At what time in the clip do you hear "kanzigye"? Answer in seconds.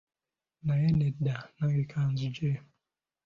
1.91-2.51